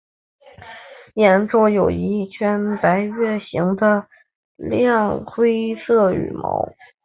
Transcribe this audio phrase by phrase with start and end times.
[1.13, 4.07] 眼周有一圈半月形的
[4.55, 6.67] 亮灰色羽毛。